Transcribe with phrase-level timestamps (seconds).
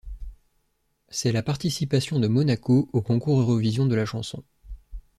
[1.09, 4.43] C'est la participation de Monaco au Concours Eurovision de la chanson.